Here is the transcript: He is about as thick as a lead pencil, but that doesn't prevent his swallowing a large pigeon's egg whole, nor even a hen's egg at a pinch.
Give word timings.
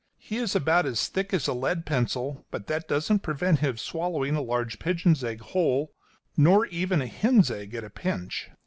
He 0.17 0.37
is 0.37 0.55
about 0.55 0.87
as 0.87 1.07
thick 1.07 1.31
as 1.31 1.47
a 1.47 1.53
lead 1.53 1.85
pencil, 1.85 2.43
but 2.49 2.65
that 2.65 2.87
doesn't 2.87 3.19
prevent 3.19 3.59
his 3.59 3.81
swallowing 3.81 4.35
a 4.35 4.41
large 4.41 4.79
pigeon's 4.79 5.23
egg 5.23 5.41
whole, 5.41 5.93
nor 6.35 6.65
even 6.65 7.03
a 7.03 7.05
hen's 7.07 7.51
egg 7.51 7.75
at 7.75 7.83
a 7.83 7.91
pinch. 7.91 8.49